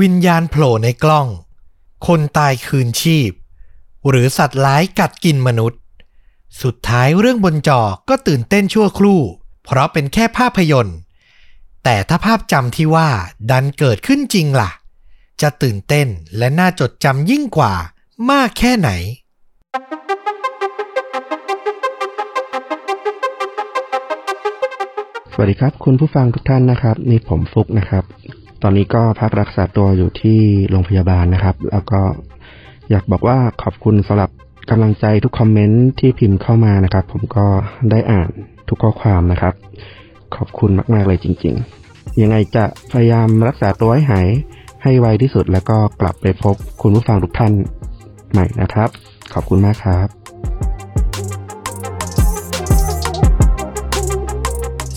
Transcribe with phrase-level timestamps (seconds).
[0.00, 1.26] วิญญาณโผล่ในกล้อง
[2.06, 3.30] คนตายคืนชีพ
[4.08, 5.80] หรือสัตว์ร้ายกัดกินมนุษย์
[6.62, 9.20] สุดท้ายเรื่องบนจอก็ตื่นเต้นชั่วครู่
[9.64, 10.98] เพราะเป็นแค่ภาพยนตร์
[11.84, 13.08] แต่ถ้าภาพจำที่ว่า
[13.50, 14.70] ดันเกิดขึ้นจริงล่ะ
[15.42, 16.08] จะตื่นเต้น
[16.38, 17.74] และน่าจดจำยิ่งกว่า
[18.30, 18.90] มากแค่ไหน
[25.32, 28.04] สวัสดีครับ คุณผู้ฟังทุกท่านนะครับ นี่ผมฟุกนะครับ
[28.62, 30.40] ตอนนี้ก็พักรักษาตัวอยู่ที่
[30.70, 32.00] โรงพยาบาลนะครับ แล้วก็
[32.90, 34.30] อยากบอกว่าขอบคุณสำหรับ
[34.70, 37.46] กำลังใจทุกคอมเมนต์ที่พิมพ์เข้ามานะครับ ผมก็
[37.90, 38.30] ได้อ่าน
[38.68, 39.54] ทุกข้อความนะครับ
[40.36, 41.54] ขอบคุณมาก ๆ เลยจริง
[41.88, 44.28] ๆ ยังไงจะพยายามรักษาตัวให้หาย
[44.82, 47.52] ให้ไวที่สุดแล้วก็กลับไปพบคุณผู้ฟังทุกท่าน
[48.32, 48.88] ใหม่นะครับ
[49.34, 50.08] ขอบคุณมากครับ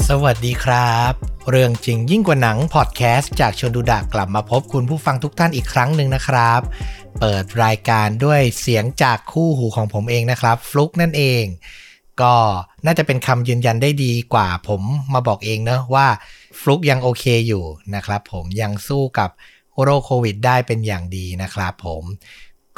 [0.07, 6.62] สวัสดีครับ เรื่องจริงยิ่งกว่าหนังพอดแคสต์จากชนดูดะกลับมาพบคุณผู้ฟังทุกท่านอีกครั้งหนึ่งนะครับ
[7.20, 11.44] เปิดรายการด้วยเสียงจากคู่หูของผมเองนะครับ ฟลุกนั่นเอง
[12.22, 12.36] ก็
[12.86, 14.81] น่าจะเป็นคำยืนยันได้ดีกว่าผม
[15.14, 16.08] มาบอกเองเนะว่า
[16.59, 17.64] ฟลุกยังโอเคอยู่
[17.95, 19.30] นะครับผมยังสู้กับ
[19.81, 22.03] โรคโควิดได้เป็นอย่างดีนะครับผม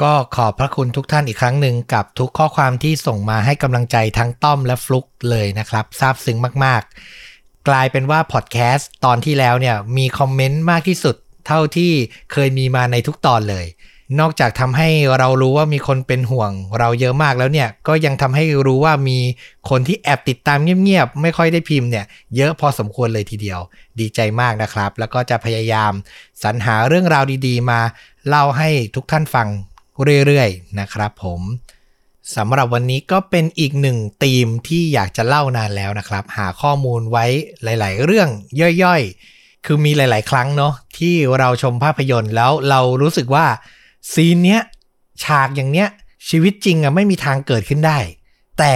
[0.02, 6.94] ก็ขอบพระคุณทุกท่านอีกครั้งหนึ่งกับทุกข้อความที่ส่งมาให้กำลังใจทั้งต้อมและฟลุกเลยนะครับซาบซึ้งมากๆ
[7.70, 11.16] กลายเป็นว่าพอดแคสต์ตอนที่แล้วเนี่ยมีคอมเมนต์มากที่สุด
[11.48, 11.92] เท่าที่
[12.32, 13.66] เคยมีมาในทุกตอนเลย
[14.20, 14.90] นอกจากทำให้
[15.20, 19.20] เรารู้ว่ามีคนเป็นห่วงเราเยอะมากแล้วเนี่ย ก็ยังทำให้รู้ว่ามี
[19.70, 22.06] คนที่แอบติดตามเงียบๆ ไม่ค่อยได้พิมพ์เนี่ย
[22.36, 23.60] เยอะพอสมควรเลยทีเดียว
[24.00, 25.92] ดีใจมากนะครับ แล้วก็จะพยายาม
[26.44, 27.80] สรรหาเรื่องราวดีๆ มา
[28.28, 29.48] เล่าให้ทุกท่านฟัง
[30.26, 31.42] เรื่อยๆ นะครับผม
[32.36, 37.26] สำหรับวันนี้ก็เป็นอีกหนึ่งธีมที่อยากจะเล่านานแล้วนะครับ หาข้อมูลไว้
[37.64, 38.30] หลาย ๆ เรื่อง
[38.84, 43.46] ย่อยๆ คือมีหลาย ๆ ครั้งเนาะที่เราชมภาพยนตร์แล้วเรารู้สึกว่า
[44.14, 44.62] ซีนเนี้ย
[45.24, 45.88] ฉากอย่างเนี้ย
[46.30, 48.00] ชีวิตจริงอะไม่มีทางเกิดขึ้นได้
[48.60, 48.76] แต่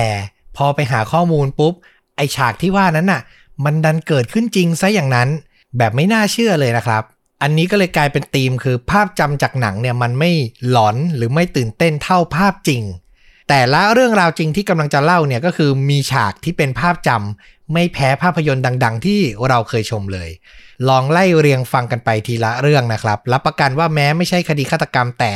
[0.55, 1.73] พอไปหาข้อมูลปุ๊บ
[2.15, 3.21] ไอฉากที่ว่านั้นน่ะ
[3.65, 5.29] มันดันเกิดขึ้นจริงซะอย่างนั้น
[5.77, 7.03] แบบไม่น่าเชื่อเลยนะครับ
[7.41, 10.31] อันนี้ก็เลยกลายเป็นธีมคือภาพจำจากหนังเนี่ยมันไม่
[10.69, 12.83] หลอนหรือไม่ตื่นเต้นเท่าภาพจริง
[13.47, 20.29] แต่ละเรื่องราวจริงที่กำลังจะเล่าเนี่ยก็คือมีฉากที่เป็นภาพจำไม่แพ้ภาพยนตร์ดัง ๆ ที่เราเคยชมเลย
[20.87, 25.31] ลองไล่เรียงฟังกันไปทีละเรื่องนะครับ รับประกันว่าแม้ไม่ใช่คดีฆาตกรรมแต่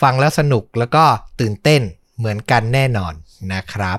[0.00, 1.04] ฟังแล้วสนุกแล้วก็
[1.40, 1.82] ตื่นเต้น
[2.18, 3.12] เหมือนกันแน่นอน
[3.52, 3.98] นะครับ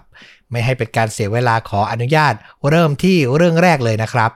[0.51, 2.33] ไม่ให้เป็นการเสียเวลาขออนุญาต
[2.69, 4.31] เริ่มที่เรื่องแรกเลยนะครับ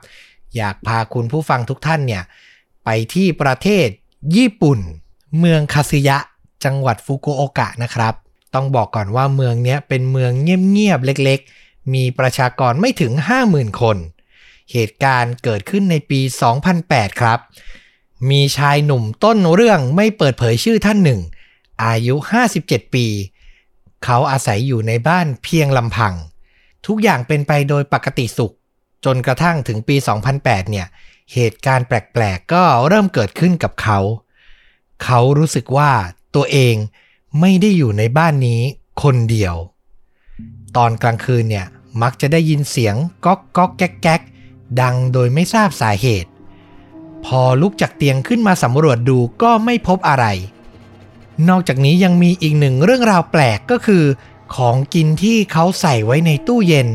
[0.56, 2.22] อยากพาคุณผู้ฟังทุกท่านเนี่ย
[2.84, 3.88] ไปที่ประเทศ
[4.36, 4.78] ญี่ปุ่น
[5.38, 6.18] เมืองคาซึยะ
[6.64, 8.14] จังหวัดฟุกุโอกะนะครับ
[8.54, 13.12] ต้องบอกก่อนว่าเมืองนี้เป็นเมืองเงียบๆ เล็กๆ มีประชากรไม่ถึง
[13.46, 13.96] 50,000 คน
[14.72, 16.20] เหตุการณ์เกิดขึ้นในปี
[16.70, 17.38] 2008 ครับ
[18.30, 21.20] มีชายหนุ่มต้นเรื่องไม่เปิดเผยชื่อท่านหนึ่ง
[21.84, 22.14] อายุ
[22.54, 23.06] 57 ปี
[24.04, 26.14] เขาอาศัยอยู่ในบ้านเพียงลำพัง
[26.86, 28.54] ทุกอย่างเป็นไปโดยปกติสุข
[29.04, 29.96] จนกระทั่งถึงปี
[30.32, 30.86] 2008 เนี่ย
[31.32, 33.98] เหตุการณ์แปลกๆ ก็เริ่มเกิดขึ้นกับเขา
[35.04, 35.90] เขารู้สึกว่า
[36.34, 36.74] ตัวเอง
[37.40, 38.60] ไม่ได้อยู่ในบ้านนี้
[39.02, 39.54] คนเดียว
[40.76, 41.66] ตอนกลางคืนเนี่ย
[42.02, 44.20] มักจะได้ยินเสียงก๊อกก๊อกแก๊กแก๊ก
[44.80, 46.30] ดังโดยไม่ทราบสาเหตุ
[47.24, 50.26] พอลุกจากเตียงขึ้นมาสำรวจดูก็ไม่พบอะไร
[51.48, 54.04] นอกจากนี้ยังมีอีกหนึ่งเรื่องราวแปลกก็คือ
[54.56, 56.88] ของกินที่เขาใส่ไว้ในตู้เย็น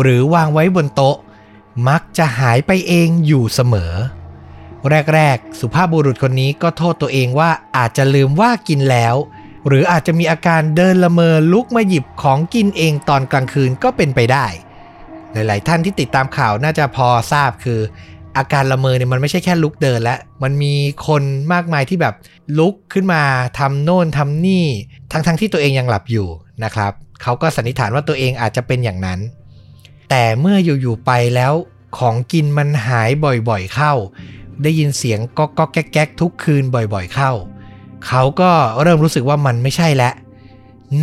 [0.00, 1.16] หรือวางไว้บนโต๊ะ
[1.88, 3.92] มักจะหายไปเองอยู่เสมอ
[5.14, 9.16] แรก ๆ สุภาพบุรุษคนนี้ก็โทษตัวเองว่าอาจจะลืมว่ากินแล้ว
[9.66, 14.46] หรืออาจจะมีอาการเดินละเมอลุกมาหยิบของกินเองตอนกลางคืนก็เป็นไปได้
[15.32, 17.80] หลาย ๆ ท่านที่ติดตามข่าวน่าจะพอทราบคือ
[18.36, 20.74] อาการละเมอเนี่ยมันไม่ใช่แค่ลุกเดินแล้วมันมี
[21.06, 22.14] คนมากมายที่แบบ
[22.58, 23.22] ลุกขึ้นมา
[23.58, 24.64] ทำโน่นทำนี่
[25.12, 26.28] ทั้งๆที่ตัวเองยังหลับอยู่
[26.64, 26.92] นะครับ
[27.22, 29.20] เขาก็สันนิษฐานว่าตัวเองอาจจะเป็นอย่างนั้น
[30.10, 31.52] แต่เมื่ออยู่ๆไปแล้ว
[31.98, 33.10] ของกินมันหาย
[33.48, 33.92] บ่อยๆเข้า
[34.62, 37.32] ได้ยินเสียงก๊อกก๊อกแก๊กแก๊กทุกคืนบ่อยๆเข้า
[38.08, 38.52] เขาก็
[38.82, 40.14] เริ่มรู้สึกว่ามันไม่ใช่แล้ว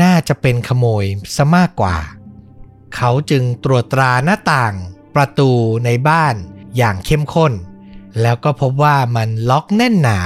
[0.02, 1.06] น่าจะเป็นขโมย
[1.36, 1.98] ซะมากกว่า
[2.96, 4.74] เขาจึงตรวจตราหน้าต่าง
[5.16, 5.52] ประตู
[5.86, 6.36] ในบ้าน
[6.78, 7.54] อย่างเข้มข้น
[8.22, 10.20] แล้วก็พบว่ามันล็อกแน่นหนา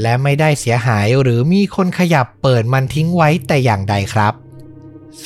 [0.00, 4.34] และไม่ได้เสียหายหรือมีคนขยับเปิดมันทิ้งไว้แต่อย่างใดครับ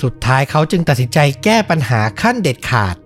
[0.01, 2.97] สุดท้ายเขาจึงตัดสินใจแก้ปัญหาขั้นเด็ดขาด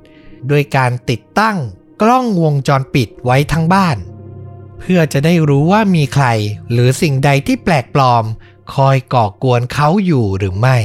[0.49, 1.57] โดยการติดตั้ง
[2.03, 3.97] กล้องวงจรปิดไว้ทั้งบ้าน
[4.78, 6.26] เพื่อจะได้รู้ว่ามีใคร
[6.70, 8.25] หรือสิ่งใดที่แปลกปลอม
[8.75, 10.78] คอยก่อกวนเขาอยู่หรือไม่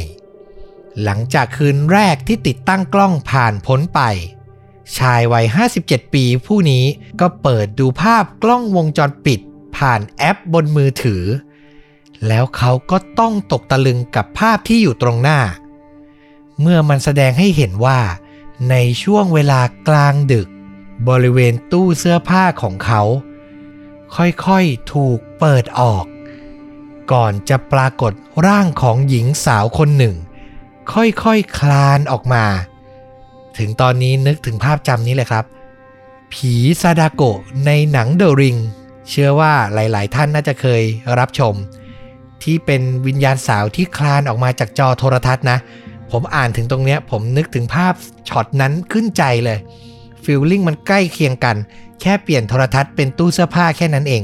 [1.04, 4.02] หลังจากคืนแรกที่ติดตั้งกล้องผ่านพ้นไป
[4.98, 5.46] ชายวัย
[5.82, 6.84] 57 ปีผู้นี้
[7.20, 9.40] ก็เปิดดูภาพกล้องวงจรปิด
[9.78, 11.24] ผ่านแอปบนมือถือ
[12.28, 15.40] แล้วเขาก็ต้องตกตะลึงกับภาพที่อยู่ตรงหน้า
[16.62, 18.00] เมื่อมันแสดงให้เห็นว่า
[18.70, 20.48] ในช่วงเวลากลางดึก
[21.10, 23.02] บริเวณตู้เสื้อผ้าของเขา
[24.16, 26.06] ค่อยๆถูกเปิดออก
[27.12, 28.14] ก่อนจะปรากฏ
[28.48, 30.16] ร่างของหญิงสาวคนหนึ่ง
[30.94, 32.46] ค่อยๆคลานออกมา
[33.58, 35.46] ถึงตอนนี้นึกถึงภาพจำนี้เลยครับ
[36.34, 38.58] ผีซาดาโกะในหนัง The Ring
[39.10, 40.82] เชื่อว่าหลายๆ ท่านน่าจะเคย
[41.20, 41.54] รับชม
[42.44, 45.58] ที่เป็นวิญญาณสาวที่คลานออกมาจากจอโทรทัศน์นะ
[46.12, 47.94] ผมอ่านถึงตรงเนี้ยผมนึกถึงภาพ
[48.30, 49.60] ช็อตนั้นขึ้นใจเลย
[50.24, 51.58] feeling มันใกล้เคียงกัน
[52.02, 54.24] แค่เปลี่ยนโทรทัศน์เป็นตู้เสื้อผ้าแค่นั้นเอง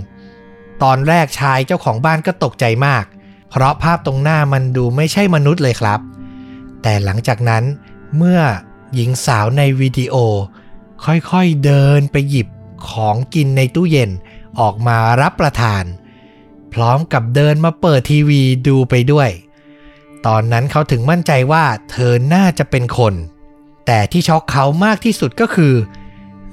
[0.84, 3.06] ตอนแรกชายเจ้าของบ้านก็ตกใจมาก
[3.50, 6.00] เพราะภาพตรงหน้ามันดูไม่ใช่มนุษย์เลยครับ
[6.82, 7.64] แต่หลังจากนั้น
[8.18, 8.42] เมื่อ
[8.96, 10.16] หญิงสาวในวิดีโอ
[11.06, 12.48] ค่อยๆเดินไปหยิบ
[12.90, 14.12] ของกินในตู้เย็น
[14.60, 15.84] ออกมารับประทาน
[16.74, 19.30] พร้อมกับเดินมาเปิดทีวีดูไปด้วย
[20.26, 23.14] ตอนนั้นเขาถึงมั่นใจว่าเธอน่าจะเป็นคน
[23.88, 25.74] แต่ที่ช็อกเขามากที่สุดก็คือ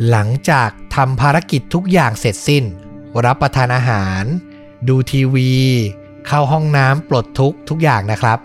[0.08, 2.64] หลังจากทำภารกิจทุกอย่างเสร็จสิ้น
[3.24, 4.24] รับประทานอาหาร
[4.88, 5.52] ดูทีวี
[6.26, 8.38] เข้าห้องน้ำปลดทุกทุกอย่างนะครับ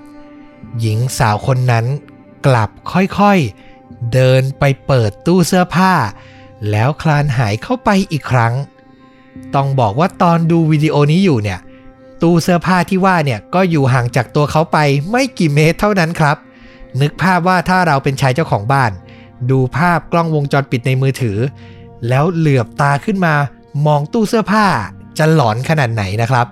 [0.79, 1.85] หญิงสาวคนนั้น
[2.45, 5.93] กลับค่อยๆ เดินไปเปิดตู้เสื้อผ้า
[6.71, 8.53] แล้วคลานหายเข้าไปอีกครั้ง
[9.55, 11.59] ต้องบอกว่าตอนดูวิดีโอนี้อยู่เนี่ย
[12.21, 14.77] ตู้เสื้อผ้าที่ว่าเนี่ยก็อยู่ห่างจากตัวเขาไป
[15.11, 16.37] ไม่กี่เมตรเท่านั้นครับ
[17.01, 18.91] นึกภาพว่าถ้าเราเป็นชายเจ้าของบ้าน
[19.51, 21.37] ดูภาพกล้องวงจรปิดในมือถือ
[22.09, 23.35] แล้วเหลือบตาขึ้นมา
[23.85, 24.65] มองตู้เสื้อผ้า
[25.17, 26.47] จะหลอนขนาดไหนนะครับ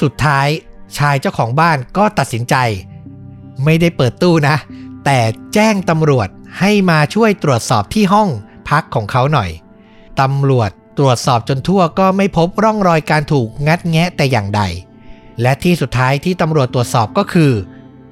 [0.00, 0.48] สุดท้าย
[0.98, 2.54] ชายเจ้าของบ้านก็ตัดสินใจ
[3.64, 4.56] ไม่ได้เปิดตู้นะ
[5.04, 5.18] แต่
[5.54, 6.28] แจ้งตำรวจ
[6.60, 8.28] ให้มาช่วยตรวจสอบที่ห้อง
[8.68, 9.50] พักของเขาหน่อย
[10.20, 14.62] ตำรวจตรวจสอบจนทั่วก็ไม่พบร่องรอยการถูกงัดแงะแต่อย่างใด
[15.42, 17.52] และที่สุดท้ายที่ตำรวจตรวจสอบก็คือ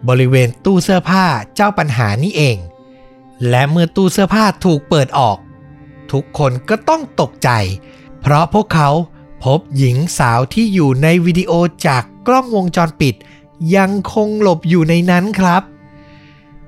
[0.09, 1.25] บริเวณตู้เสื้อผ้า
[1.55, 2.57] เจ้าปัญหานี่เอง
[3.49, 5.39] และเมื่อตู้เสื้อผ้าถูกเปิดออก
[6.13, 7.51] ทุกคนก็ต้องตกใจ
[8.21, 8.91] เพราะพวกเขา
[9.45, 11.53] พบหญิงสาวที่อยู่ในวิดีโอ
[11.87, 13.15] จากกล้องวงจรปิด
[13.77, 15.63] ยังคงหลบอยู่ในนั้นครับ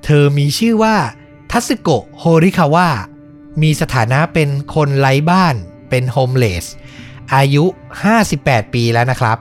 [0.05, 0.97] เธอมีชื่อว่า
[1.51, 2.89] ทัสโกะโฮริคาวะ
[3.63, 5.55] มีสถานะเป็นคนไร้บ้าน
[5.89, 6.65] เป็นโฮมเลส
[7.35, 7.65] อายุ
[8.21, 9.39] 58 ปีแล้วนะครับ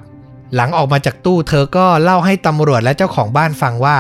[0.56, 4.00] หลังออกมาจากตู้เธอก็เล่าให้ตำรวจและเจ้าของบ้านฟังว่า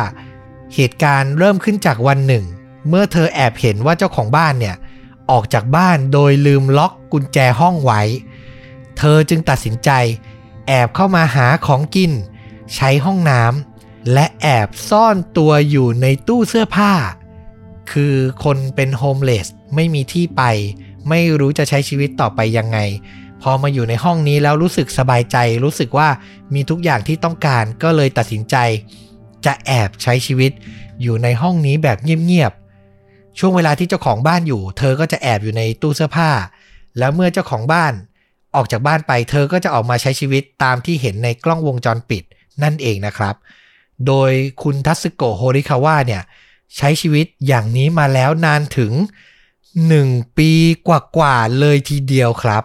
[0.75, 2.45] เหตุการณ์เริ่มขึ้นจากวันหนึ่ง
[2.89, 4.75] เมื่อเธอแอบเห็นว่าเจ้าของบ้านเนี่ย
[5.31, 8.01] ออกจากบ้านโดยลืมล็อกกุญแจห้องไว้
[8.97, 9.89] เธอจึงตัดสินใจ
[10.67, 12.11] แอบเข้ามาหาของกิน
[12.75, 16.93] ใช้ห้องน้ำและแอบซ่อนตัวอยู่ในตู้เสื้อผ้า
[17.91, 20.43] คือคนเป็นโฮมเลสไม่มีที่ไป
[21.09, 22.77] ไม่รู้จะใช้ชีวิตต่อไปยังไง
[23.41, 26.09] พอมาอยู่ในห้องนี้แล้วรู้สึกสบายใจ รู้สึกว่า
[26.53, 28.55] มีทุกอย่างที่ต้องการก็เลยตัดสินใจ
[29.45, 30.51] จะแอบใช้ชีวิต
[31.01, 36.31] อยู่ในห้องนี้แบบเงียบๆช่วงเวลาที่เจ้าของบ้านอยู่ เธอก็จะแอบอยู่ในตู้เสื้อผ้า
[36.97, 37.93] แล้วเมื่อเจ้าของบ้าน
[38.55, 42.23] ออกจากบ้านไป เธอก็จะออกมาใช้ชีวิตตามที่เห็นในกล้องวงจรปิด
[42.63, 43.35] นั่นเองนะครับ
[44.07, 44.31] โดย
[44.63, 46.21] คุณทัสึโกะโฮริคาวะเนี่ย
[46.77, 48.91] ใช้ชีวิตอย่างนี้มาแล้วนานถึง
[49.87, 50.51] หนึ่งปี
[50.87, 50.89] ก
[51.19, 52.63] ว่าๆเลยทีเดียวครับ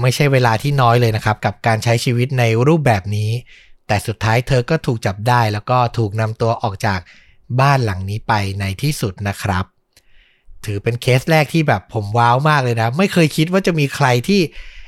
[0.00, 3.30] ไม่ใช่เวลาที่น้อยเลยนะครับ กับการใช้ชีวิตในรูปแบบนี้
[3.86, 7.00] แต่สุดท้ายเธอก็ถูกจับได้ แล้วก็ถูกนำตัวออกจาก
[7.60, 9.64] บ้านหลังนี้ไปในที่สุดนะครับ
[10.64, 14.40] ถือเป็นเคสแรกที่แบบผมว้าวมากเลยนะ ไม่เคยคิดว่าจะมีใครที่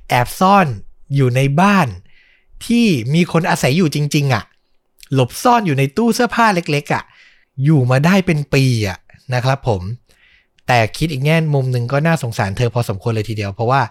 [0.09, 0.67] แอบซ่อน
[1.15, 1.89] อยู่ในบ้าน
[2.67, 4.45] ที่มีคนอาศัยอยู่จริง ๆอะ่ะ
[5.15, 7.03] หลบซ่อนอยู่ในตู้เสื้อผ้าเล็ก ๆอะ่ะ
[7.65, 8.99] อยู่มาได้เป็นปีอะ่ะ
[9.35, 9.83] นะครับผม
[10.69, 13.83] แต่คิดอีกแง่มุมหนึ่งก็น่าสงสารเธอพอสมควรเลยทีเดียว เพราะว่า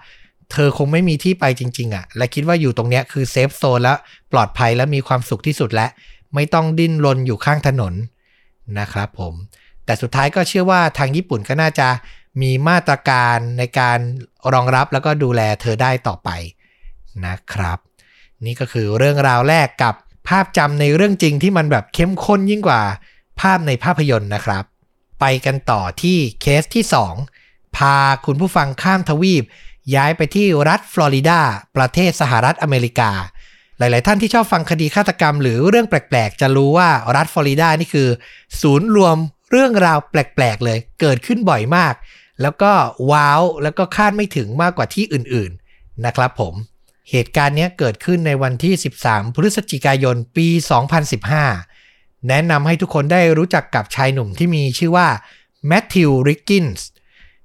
[0.51, 3.98] เธอคงไม่มีที่ไปจริง ๆอะ่ะ และคิดว่าอยู่ตรงเนี้ยคือเซฟโซนแล้ว
[4.31, 5.88] ปลอดภัยและมีความสุขที่สุดและ
[6.36, 7.93] ไม่ต้องดิ้นรนอยู่ข้างถนน
[8.79, 9.34] นะครับผม
[9.86, 11.88] แต่สุดท้ายก็เชื่อว่าทางญี่ปุ่นก็น่าจะ
[12.41, 14.00] มีมาตรการในการ
[14.53, 16.29] รองรับแล้วก็ดูแลเธอได้ต่อไป
[17.25, 17.79] นะครับ
[18.46, 19.96] นี่ก็คือเรื่องราวแรกกับ
[20.27, 22.81] ภาพจำในเรื่องจริงที่มันแบบเข้มข้นยิ่งกว่า
[23.41, 24.63] ภาพในภาพยนตร์นะครับ
[25.19, 26.83] ไปกันต่อที่เคสที่
[27.29, 29.43] 2 พาคุณผู้ฟังข้ามทวีป
[29.95, 31.39] ย้ายไปที่รัฐฟลอริดา
[31.75, 33.12] ประเทศสหรัฐอเมริกา
[33.77, 38.09] หลาย ๆ ท่านที่ชอบฟังคดีฆาตกรรม หรือเรื่องแปลก ๆ จะรู้ว่ารัฐฟลอริดานี่คือ
[38.62, 39.17] ศูนย์รวม
[39.51, 41.93] เรื่องราวแปลก ๆ เลย เกิดขึ้นบ่อยมาก
[42.41, 42.71] แล้วก็
[43.12, 46.53] ว้าว แล้วก็คาดไม่ถึงมากกว่าที่อื่น ๆ นะครับผม
[47.12, 50.47] เหตุการณ์นี้เกิดขึ้นในวันที่ 13 พฤศจิกายน ปี
[51.38, 51.76] 2015
[52.27, 55.07] แนะนำให้ทุกคนได้รู้จักกับชายหนุ่มที่มีชื่อว่า
[55.67, 56.88] แมทธิวริกกินส์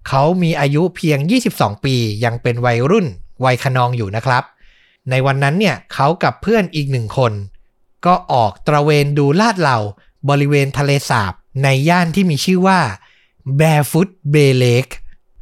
[0.08, 1.18] เขามีอายุเพียง
[1.52, 3.06] 22 ปี ยังเป็นวัยรุ่น
[3.44, 4.44] วัยขนองอยู่นะครับ
[5.10, 7.32] ในวันนั้นเนี่ยเขากับเพื่อนอีกหนึ่งคน
[8.06, 9.78] ก็ออกตระเวนดูลาดเหล่า
[10.28, 12.80] บริเวณทะเลสาบในย่านที่มีชื่อว่า
[13.58, 14.92] Barefoot Bay Lake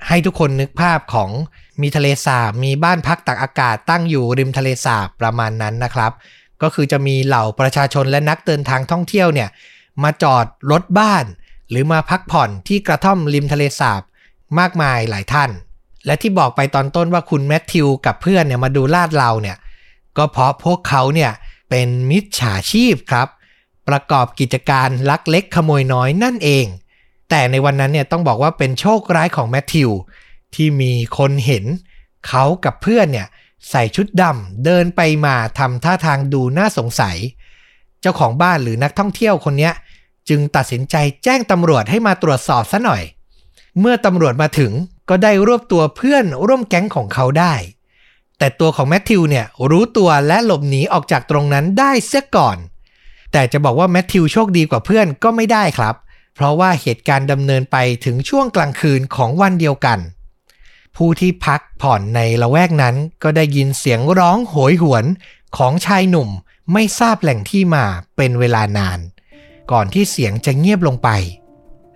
[0.08, 1.30] ให้ทุกคนนึกภาพของ
[1.80, 6.12] มีทะเลสาบ มีบ้านพักตักอากาศตั้งอยู่ริมทะเลสาบประมาณนั้นนะครับ
[6.62, 9.48] ก็คือจะมีเหล่าประชาชนและนักเดินทางท่องเที่ยวเนี่ย
[10.02, 11.24] มาจอดรถบ้าน
[11.70, 14.02] หรือมาพักผ่อนที่กระท่อมริมทะเลสาบ
[14.58, 15.50] มากมายหลายท่าน
[16.06, 19.56] และที่บอกไปตอนต้นว่าคุณแมทธิวกับเพื่อนเนี่ยมาดูลาดเราเนี่ย
[20.16, 21.30] ก็เพราะพวกเขาเนี่ย
[21.70, 23.28] เป็นมิจฉาชีพครับ
[23.88, 26.66] ประกอบกิจการลักเล็กขโมยน้อยนั่นเอง
[27.30, 29.90] แต่ในวันนั้นเนี่ยต้องบอกว่าเป็นโชคร้ายของแมทธิว
[30.54, 31.64] ที่มีคนเห็น
[32.28, 33.28] เขากับเพื่อนเนี่ย
[33.68, 37.16] ใส่ชุดดำเดินไปมาทำท่าทางดูน่าสงสัย
[38.00, 39.70] เจ้าของบ้านหรือนักท่องเที่ยวคนนี้
[40.28, 43.02] จึงตัดสินใจแจ้งตำรวจให้มาตรวจสอบซะหน่อย
[43.80, 44.72] เมื่อตำรวจมาถึง
[45.08, 47.54] ก็ได้รวบตัวเพื่อนร่วมแก๊งของเขาได้
[48.38, 52.56] แต่ตัวของแมทธิวเนี่ยรู้ตัวและหลบหนีออกจากตรงนั้นได้เสียก่อน
[53.32, 55.94] แต่จะบอกว่าแมทธิวโชคดีกว่าเพื่อนก็ไม่ได้ครับ
[56.34, 59.98] เพราะว่าเหตุการณ์ดำเนินไปถึงช่วงกลางคืนของวันเดียวกัน
[61.04, 65.04] ผู้ที่พักผ่อนในละแวกนั้นก็ได้ยินเสียงร้องโหยหวน
[65.56, 66.28] ของชายหนุ่ม
[66.72, 67.84] ไม่ทราบแหล่งที่มา
[68.16, 68.98] เป็นเวลานาน
[69.72, 71.08] ก่อนที่เสียงจะเงียบลงไป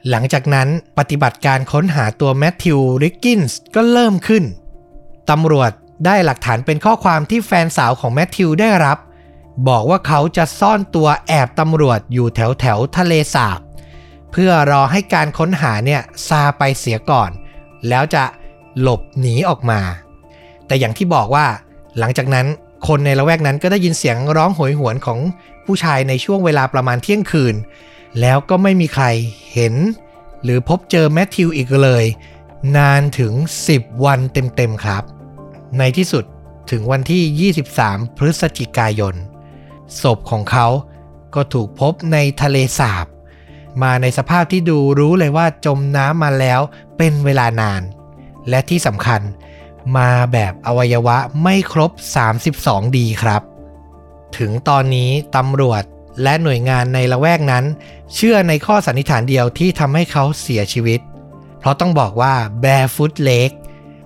[0.09, 0.69] หลังจากนั้น
[0.99, 4.45] ปฏิบัติการค้นหาตัวแมทธิวริกกินส์ก็เริ่มขึ้น
[5.31, 5.71] ตำรวจ
[6.07, 8.99] ได้หลักฐานเป็นข้อความที่แฟนสาวของแมทธิวได้รับ
[9.69, 13.61] บอกว่าเขาจะซ่อนตัวแอบตำรวจอยู่แถวแถวทะเลสาบ
[14.33, 17.31] เพื่อรอให้การค้นหาเนี่ยซาไปเสียก่อน
[17.91, 18.25] แล้วจะ
[18.81, 19.81] หลบหนีออกมา
[20.67, 21.47] แต่อย่างที่บอกว่า
[21.99, 22.47] หลังจากนั้น
[22.87, 25.19] คนในละแวกนั้นก็ได้ยินเสียงร้องโหยหวนของ
[25.65, 27.55] ผู้ชายในช่วงเวลาประมาณเที่ยงคืน
[28.21, 29.05] แล้วก็ไม่มีใคร
[29.53, 29.75] เห็น
[30.43, 32.05] หรือพบเจอแมทธิวอีกเลย
[32.77, 33.33] นานถึง
[33.69, 35.03] 10 วันเต็มๆครับ
[35.79, 36.25] ในที่สุด
[36.71, 39.15] ถึงวันที่ 23 พฤศจิกายน
[40.03, 40.67] ศพของเขา
[41.35, 43.07] ก็ถูกพบในทะเลสาบ
[43.83, 46.61] มาในสภาพที่ดูรู้เลยว่าจมน้ำมาแล้ว
[46.99, 47.83] เป็นเวลานาน
[48.49, 49.21] และที่สำคัญ
[49.97, 51.93] มาแบบอวัยวะไม่ครบ
[52.45, 53.43] 32 ดีครับ
[54.39, 55.83] ถึงตอนนี้ตำรวจ
[56.23, 57.65] และหน่วยงานในละแวกนั้น
[58.15, 61.01] เชื่อในข้อสันนิษฐานเดียวที่ทำให้เขาเสียชีวิต
[61.59, 62.35] เพราะต้องบอกว่า
[62.65, 63.57] barefoot lake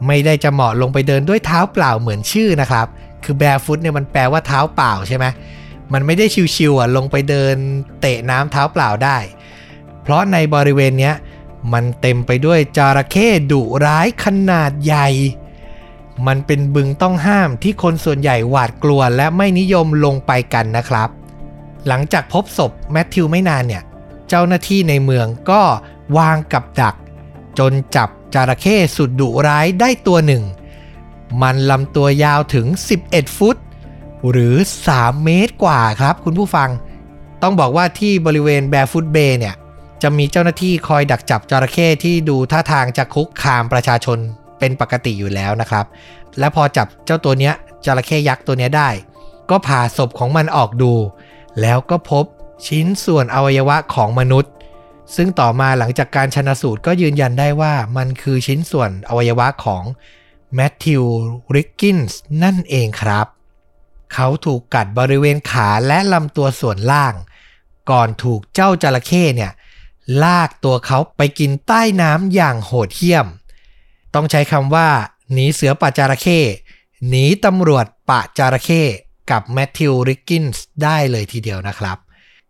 [0.07, 2.87] ไม่ได้จะเหมาะลงไปเดินด้วยเท้าเปล่าเหมือนชื่อนะครับ
[3.25, 5.26] คือ barefoot เนี่ยมันแปลว่าเท้าเปล่าใช่ไหม
[5.92, 6.26] มันไม่ได้
[6.57, 7.57] ชิวๆอะลงไปเดิน
[8.00, 9.18] เตะน้ำเท้าเปล่าได้
[10.02, 11.14] เพราะในบริเวณเนี้ย
[11.73, 15.09] มันเต็มไปด้วยจระเข้ดุร้ายขนาดใหญ่
[16.27, 21.09] มันเป็นบึงต้องห้ามที่คนส่วนใหญ่หวาดกลัวและไม่นิยมลงไปกันนะครับ
[21.87, 23.83] หลังจากพบศพแมทธิวไม่นานเนี่ย
[24.29, 25.62] เจ้าหน้าที่ในเมืองก็
[26.19, 26.95] วางกับดัก
[27.59, 30.45] จนจับจระเข้สุดดุร้ายได้ตัวหนึ่ง
[31.43, 32.67] มันลำตัวยาวถึง
[33.03, 33.57] 11 ฟุต
[34.31, 34.55] หรือ
[34.91, 36.69] 3 เมตรกว่าครับคุณผู้ฟัง
[37.43, 39.55] ต้องบอกว่าที่บริเวณแบฟุตเบย์เนี่ย
[40.02, 44.19] จะมีเจ้าหน้าที่คอยดักจับจระเข้ที่ดูท่าทางจะคุกคามประชาชน
[44.59, 45.87] เป็นปกติอยู่แล้วนะครับ
[46.38, 48.90] และพอจับเจ้าตัวเนี้ยจระเข้ยักษ์ตัวเนี้ยได้
[49.50, 50.93] ก็ผ่าศพของมันออกดู
[51.61, 52.25] แล้วก็พบ
[52.67, 54.52] ชิ้นส่วนอวัยวะของมนุษย์
[55.17, 59.83] ซึ่งต่อมาหลังจากการชนะสูตรก็ยืนยันได้ว่ามันคือชิ้นส่วนอวัยวะของ
[60.55, 61.05] แมทธิว
[61.55, 63.26] ริกกินส์นั่นเองครับ
[64.14, 67.14] เขาถูกกัดบริเวณขาและลำตัวส่วนล่าง
[67.90, 69.52] ก่อนถูกเจ้าจระเข้เนี่ย
[70.23, 73.27] ลากตัวเขาไปกินใต้น้ำอย่างโหดเหี้ยม
[74.15, 74.88] ต้องใช้คำว่า
[75.33, 76.38] หนีเสือป่าจระเข้
[77.09, 78.83] หนีตำรวจป่าจระเข้
[79.31, 81.99] กับแมทธิวริกกินส์ได้เลยทีเดียวนะครับ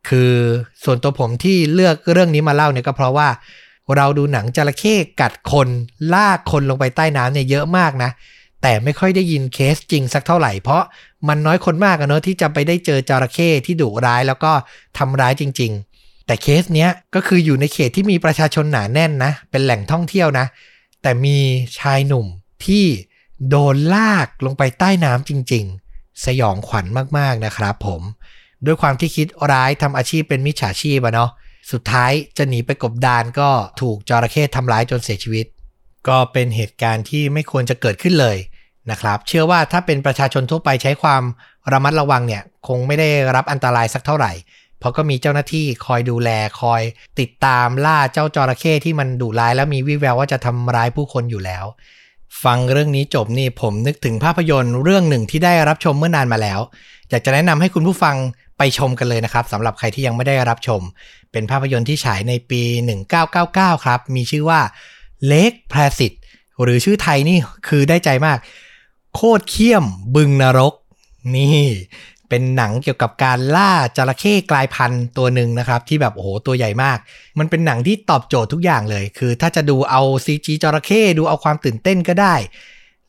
[0.09, 0.35] คือ
[0.85, 3.29] ส่วนตัวผมที่เลือกเรื่องนี้มาเล่าเนี่ยก็เพราะว่า
[3.97, 5.69] เราดูหนังจระเข้กัดคน
[6.15, 8.11] ลากคนลงไปใต้น้ำเนี่ยเยอะมากนะ
[8.62, 10.83] แต่ไม่ค่อยได้ยินเคสจริงสักเท่าไหร่ เพราะ
[11.29, 14.53] มันน้อยคนมากอะเนอะที่จะไปได้เจอจระเข้ที่ดุร้ายแล้วก็
[14.99, 15.88] ทำร้ายจริง ๆ
[16.28, 20.47] แต่เคสเนี้ยก็คืออยู่ในเขตที่มีประชาชนหนาแน่นนะ เป็นแหล่งท่องเที่ยวนะ
[21.02, 21.38] แต่มี
[21.78, 22.26] ชายหนุ่ม
[22.66, 22.85] ที่
[23.49, 26.87] โดนลากลงไปใต้น้ำจริง ๆ สยองขวัญ
[27.18, 28.02] มากๆนะครับผม
[28.66, 31.30] ด้วยความที่คิดร้ายทำอาชีพเป็นมิจฉาชีพอะเนาะ
[31.73, 35.47] สุดท้ายจะหนีไปกบดานก็ถูกจระเข้ทำร้ายจนเสียชีวิต
[36.08, 38.37] ก็เป็นเหตุการณ์ที่ไม่ควรจะเกิดขึ้นเลย
[38.90, 41.23] นะครับ เชื่อว่าถ้าเป็นประชาชนทั่วไปใช้ความ
[41.73, 44.32] ระมัดระวังเนี่ย คงไม่ได้รับอันตรายสักเท่าไหร่
[44.78, 46.30] เพราะก็มีเจ้าหน้าที่คอยดูแล
[46.61, 46.82] คอย
[47.20, 51.64] ติดตามล่าเจ้าจระเข้ที่มันดุร้าย แล้วมีวิแววว่าจะทำร้ายผู้คนอยู่แล้ว
[52.44, 56.61] ฟังเรื่องนี้จบนี่ผมนึกถึงภาพยนตร์เรื่องหนึ่งที่ได้รับชมเมื่อนานมาแล้ว
[57.11, 58.16] อยากจะแนะนำให้คุณผู้ฟัง
[58.58, 60.80] ไปชมกันเลยนะครับสำหรับใครที่ยังไม่ได้รับชม
[61.32, 62.62] เป็นภาพยนตร์ที่ฉายในปี
[63.23, 64.61] 1999 ครับ มีชื่อว่า
[65.30, 66.12] Lake Placid
[66.62, 68.38] หรือชื่อไทยนี่คือได้ใจมาก
[69.14, 70.75] โคตรเขี้ยมบึงนรก
[71.37, 71.66] นี่
[72.28, 76.99] เป็นหนังเกี่ยวกับการล่าจระเข้กลายพันธุ์ตัวหนึ่งนะครับ ที่แบบโอ้โหตัวใหญ่มาก
[77.38, 82.35] มันเป็นหนังที่ตอบโจทย์ทุกอย่างเลย คือถ้าจะดูเอาซีจีจระเข้ดูเอาความตื่นเต้นก็ได้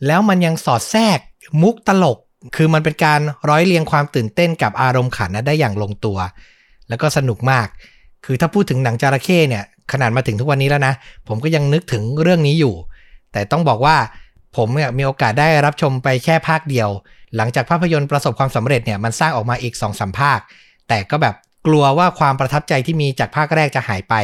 [0.06, 1.20] แล้วมันยังสอดแทรก
[1.62, 2.18] มุกตลก
[2.56, 6.18] คือมันเป็นการร้อยเรียงความตื่นเต้นกับอารมณ์ขันนะได้อย่างลงตัว
[6.90, 7.68] แล้วก็สนุกมาก
[8.26, 10.94] คือถ้าพูดถึงหนังจระเข้เนี่ยขนาดมาถึงทุกวันนี้แล้วนะ
[11.28, 12.76] ผมก็ยังนึกถึงเรื่องนี้อยู่
[13.32, 13.98] แต่ต้องบอกว่า
[14.58, 16.90] ผมเนี่ยมีโอกาสได้รับชมไปแค่ภาคเดียว
[17.36, 20.40] หลังจากภาพยนตร์ประสบความสำเร็จเนี่ยมันสร้างออกมาอีก2อสมภาค
[20.90, 21.36] แต่ก็แบบ
[21.68, 24.16] กลัวว่าความประทับใจที่มีจากภาคแรกจะหายไป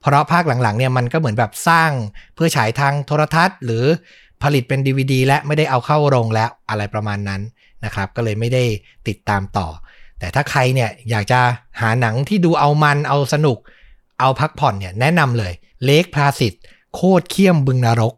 [0.00, 1.90] เพราะภาคหลังๆเนี่ยมันก็เหมือนแบบสร้าง
[2.34, 3.84] เพื่อฉายทางโทรทัศน์ หรือ
[4.42, 7.42] ผลิตเป็น DVD และไม่ได้เอาเข้าโรงแล้วอะไรประมาณนั้น
[7.84, 8.64] นะครับ ก็เลยไม่ได้
[9.08, 9.68] ติดตามต่อ
[10.18, 11.40] แต่ถ้าใครเนี่ยอยากจะ
[11.80, 13.58] หาหนังที่ดูเอามันเอาสนุก
[14.20, 15.52] เอาพักผ่อนเนี่ยแนะนำเลย
[15.84, 16.54] เลกพลาสิต
[16.94, 18.14] โคตรเขี้ยมบึงนรก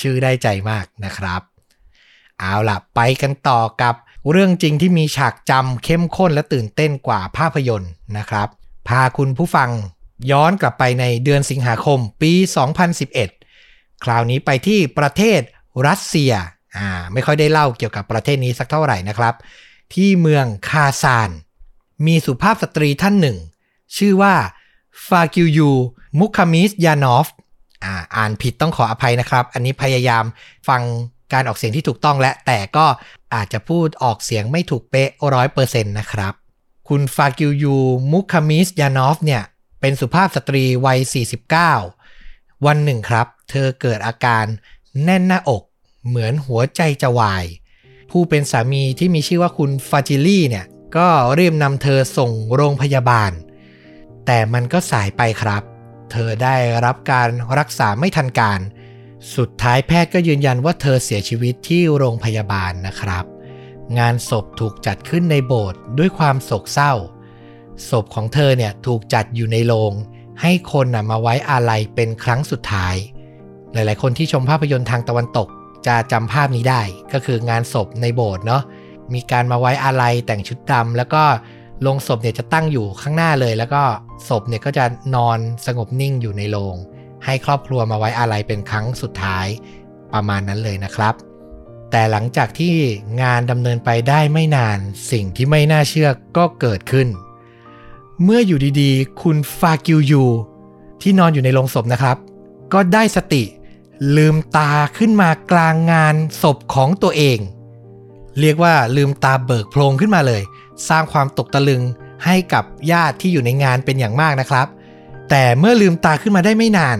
[0.00, 1.40] ชื่อได้ใจมากนะครับ
[2.40, 3.94] เอาล่ะไปกันต่อกับ
[4.30, 8.48] เรื่องจริงที่มีฉากจำเข้มข้นและตื่นเต้นกว่าภาพยนตร์นะครับ
[8.88, 9.70] พาคุณผู้ฟัง
[10.30, 12.32] ย้อนกลับไปในเดือนสิงหาคมปี
[13.18, 15.40] 2011 คราวนี้ไปที่ประเทศ
[15.86, 16.32] รัสเซีย
[16.76, 19.34] อ่าไม่ค่อยได้เล่าเกี่ยวกับประเทศนี้สักเท่าไหร่นะครับ
[19.94, 21.30] ที่เมืองคาซาน
[22.06, 23.38] มีสุภาพสตรีท่านหนึ่ง
[23.96, 24.34] ชื่อว่า
[25.08, 25.70] ฟากิวยู
[26.18, 27.28] มุคามิสยานอฟ
[27.84, 30.24] อ่าอ่านผิดต้องขออภัยนะครับ อันนี้พยายาม
[30.68, 30.82] ฟัง
[31.32, 32.86] การออกเสียงที่ถูกต้องและแต่ก็
[33.34, 36.32] อาจจะพูดออกเสียงไม่ถูกเป๊ะร้อยเปอร์เซ็นต์นะครับ
[36.88, 37.76] คุณฟากิลยู
[38.12, 39.42] มุคามิสยานอฟเนี่ย
[39.80, 40.98] เป็นสุภาพสตรีวัย
[41.82, 44.44] 49 วันหนึ่งครับ เธอเกิดอาการ
[45.04, 45.62] แน่นหน้าอก
[46.06, 47.44] เหมือนหัวใจจะวาย
[48.10, 51.08] ผู้เป็นสามีที่มีชื่อว่าคุณฟาจิลี่เนี่ย ก็
[51.38, 53.32] รีบนำเธอส่งโรงพยาบาล
[54.26, 55.62] แต่มันก็สายไปครับ
[56.12, 58.60] เธอได้รับการรักษาไม่ทันการ
[59.36, 63.24] สุดท้ายแพทย์ก็ยืนยันว่าเธอเสียชีวิตที่โรงพยาบาลนะครับ
[63.98, 66.92] งานศพถูกจัดขึ้นในโบสถ์ด้วยความโศกเศร้า
[67.90, 69.92] ศพของเธอเนี่ยถูกจัดอยู่ในโรง
[70.40, 72.94] ให้คนนะมาไว้อาลัยเป็นครั้งสุดท้าย
[73.72, 75.48] หลายๆ คนที่ชมภาพยนตร์ทางตะวันตก
[75.86, 78.62] จะจำภาพนี้ได้ก็คืองานศพในโบสถ์เนาะ
[79.14, 81.22] มีการมาไว้อาลัยแต่งชุดดำแล้วก็
[81.82, 83.82] โลงศพเนี่ยจะตั้งอยู่ข้างหน้าเลย แล้วก็
[84.28, 86.76] ศพเนี่ยก็จะนอนสงบนิ่งอยู่ในโรง
[87.24, 89.46] ให้ครอบครัวมาไว้อาลัยเป็นครั้งสุดท้าย
[90.12, 91.14] ประมาณนั้นเลยนะครับ
[91.90, 92.74] แต่หลังจากที่
[93.22, 94.78] งานดำเนินไปได้ไม่นาน
[95.10, 97.08] สิ่งที่ไม่น่าเชื่อก็เกิดขึ้น
[98.22, 100.24] เมื่ออยู่ดีๆ คุณฟากิวยู
[101.02, 102.16] ที่นอนอยู่ในโรงศพนะครับ
[102.72, 103.44] ก็ได้สติ
[104.16, 107.38] ลืมตาขึ้นมากลางงานศพของตัวเอง
[108.40, 110.42] เรียกว่าลืมตาเบิกโพลงขึ้นมาเลย
[110.88, 111.82] สร้างความตกตะลึง
[112.24, 114.66] ให้กับญาติที่อยู่ในงานเป็นอย่างมากนะครับ
[115.30, 116.98] แต่เมื่อลืมตาขึ้นมาได้ไม่นาน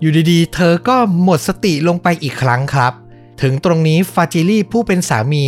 [0.00, 2.92] อยู่ดีๆ เธอก็หมดสติลงไปอีกครั้งครับ
[3.42, 5.44] ถึงตรงนี้ฟาจิลี่ผู้เป็นสามี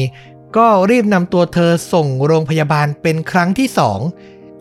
[0.56, 3.98] ก็รีบนำตัวเธอส่งโรงพยาบาลเป็นครั้งที่สอง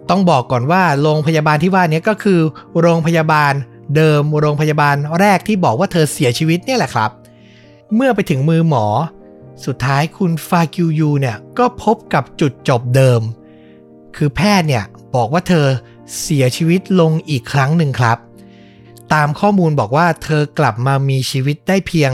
[0.09, 2.39] ต้องบอกก่อนว่าโรงพยาบาลที่ว่านี้ก็คือ
[2.81, 3.53] โรงพยาบาล
[3.95, 7.11] เดิมโรงพยาบาลแรกที่บอกว่าเธอเสียชีวิตเนี่ยแหละครับ
[7.95, 8.85] เมื่อไปถึงมือหมอ
[9.65, 13.21] สุดท้ายคุณฟาคิวยูเนี่ยก็พบกับจุดจบเดิม
[14.15, 14.83] คือแพทย์เนี่ย
[15.15, 15.67] บอกว่าเธอ
[16.19, 18.17] เสียชีวิตลงอีกครั้งหนึ่งครับ
[19.13, 22.11] ตามข้อมูลบอกว่าเธอกลับมามีชีวิตได้เพียง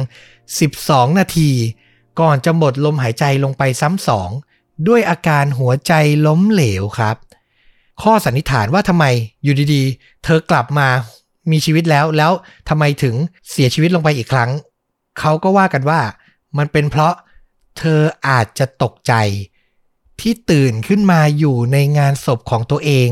[0.58, 1.52] 12 นาที
[2.20, 4.30] ก่อนจะหมดลมหายใจลงไปซ้ำสอง
[4.88, 5.94] ด้วยอาการหัวใจ
[6.28, 7.16] ล้มเหลวครับ
[8.04, 9.06] ข้อสันนิษฐานว่าทำไม
[9.44, 10.88] อยู่ดีๆ เธอกลับมา
[11.52, 12.32] มีชีวิตแล้วแล้ว
[12.70, 13.16] ทำไมถึง
[13.52, 14.52] เสียชีวิตลงไปอีกครั้ง
[15.20, 16.02] เขาก็ว่ากันว่า
[16.58, 17.14] มันเป็นเพราะ
[17.78, 19.14] เธออาจจะตกใจ
[20.22, 23.10] ที่ตื่นขึ้นมาอยู่ในงานศพของตัวเอง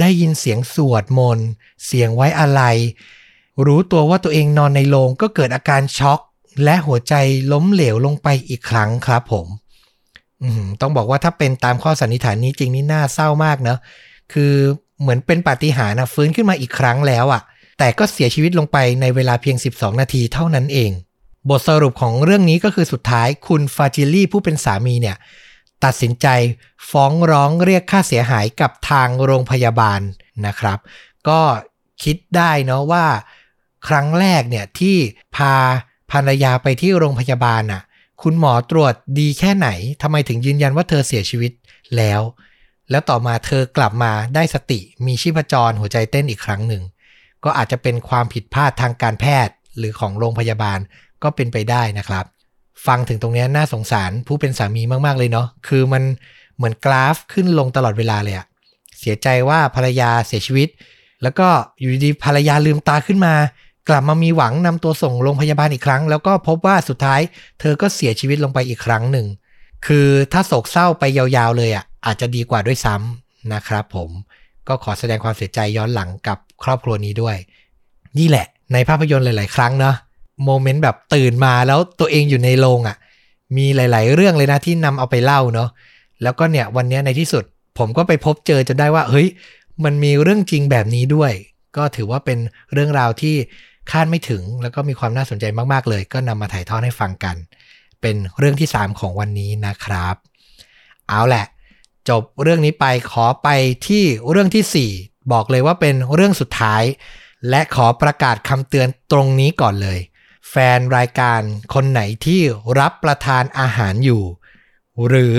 [0.00, 1.48] ได้ยินเสียงสวดมนต์
[1.86, 2.62] เสียงไว้อะไร
[3.66, 6.20] รู้ตัวว่าตัวเองนอนในโรงก็เกิดอาการช็อก
[6.64, 7.14] และหัวใจ
[7.52, 9.46] ล้มเหลวลงไปอีกครั้งครับผม
[10.80, 13.78] ต้องบอกว่าถ้าเป็นตามข้อสันนิษฐานนี้จริงนี่น่าเศร้ามากเนะ
[14.32, 14.52] คือ
[15.00, 17.42] เหมือนเป็นปาฏิหาริย์นะฟื้นขึ้นมาอีกครั้งแล้วอะ่ะ
[17.78, 20.90] แต่ก็เสียชีวิตลงไปในเวลาเพียง 12 นาทีเท่านั้นเอง
[21.50, 25.16] บทสรุปของเรื่องนี้ก็คือสุดท้ายคุณฟาจิลี่ผู้เป็นสามีเนี่ย
[25.84, 26.26] ตัดสินใจ
[26.90, 30.00] ฟ้องร้องเรียกค่าเสียหายกับทางโรงพยาบาล
[30.46, 30.78] นะครับ
[31.28, 31.40] ก็
[32.02, 33.06] คิดได้เนาะว่า
[33.88, 34.96] ครั้งแรกเนี่ยที่
[35.36, 35.54] พา
[36.12, 37.82] ภรรยาไปที่โรงพยาบาลน่ะ
[38.22, 39.68] คุณหมอตรวจดีแค่ไหน
[40.02, 41.52] ทำไมถึงยืนยันว่าเธอเสียชีวิต
[41.96, 42.20] แล้ว
[42.90, 46.82] แล้วต่อมาเธอกลับมาได้สติมีชีพจรหัวใจเต้นอีกครั้งหนึ่ง
[47.44, 50.78] ก็อาจจะเป็นความผิดพลาดทางการแพทย์หรือของโรงพยาบาล
[51.22, 52.24] ก็เป็นไปได้นะครับ
[52.86, 56.02] ฟังถึงตรงนี้น่าสงสารผู้เป็นสามีมากๆเลยเนาะคือมัน
[56.56, 58.46] เหมือนกราฟขึ้นลงตลอดเวลาเลยอะ
[58.98, 60.68] เสียใจว่าภรรยาเสียชีวิต
[61.22, 63.34] แล้วก็อยู่ดีภรรยาลืมตาขึ้นมา
[63.88, 67.20] กลับมามีหวังนำตัวส่งโรงพยาบาลอีกครั้ง แล้วก็พบว่าสุดท้าย
[67.60, 69.26] เธอก็เสียชีวิตลงไปอีกครั้งหนึ่ง
[69.86, 74.10] คือถ้าโศกเศร้าไปยาวๆเลยอะอาจจะดีกว่าด้วยซ้ำนะครับผม
[74.68, 77.36] ก็ขอแสดงความเสียใจย้อนหลังกับครอบครัวนี้ด้วย
[78.18, 79.96] นี่แหละในภาพยนตร์หลาย ๆ ครั้งเนาะ
[80.44, 82.96] โมเมนต์แบบตื่นมาแล้วตัวเองอยู่ในโรงอะ่ะ
[83.56, 85.68] มีหลาย ๆ เรื่องเลยนะที่นำเอาไปเล่าเนาะ
[86.22, 87.44] แล้วก็เนี่ยวันนี้ในที่สุด
[87.78, 89.28] ผมก็ไปพบเจอจนได้ว่า เฮ้ย
[89.84, 91.32] มันมีเรื่องจริงแบบนี้ด้วย
[91.76, 92.38] ก็ถือว่าเป็น
[92.72, 93.34] เรื่องราวที่
[93.90, 97.36] คาดไม่ถึง แล้วก็มีความน่าสนใจมากๆเลย ก็นำมาถ่ายทอดให้ฟังกัน
[98.00, 100.14] เป็นเรื่องที่ 3 ของวันนี้นะครับ
[101.08, 101.46] เอาแหละ
[102.08, 103.48] จบเรื่องนี้ไปขอไป
[103.86, 106.82] ที่เรื่องที่ 4 บอกเลยว่าเป็นเรื่องสุดท้าย
[107.50, 109.98] และขอประกาศคำเตือนตรงนี้ก่อนเลย
[110.56, 111.40] แฟนรายการ
[111.74, 112.42] คนไหนที่
[112.80, 114.22] รับประทานอาหารอยู่
[115.08, 115.36] หรือ